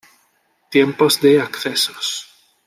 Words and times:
Tiempos 0.71 1.21
de 1.21 1.37
accesos 1.39 2.27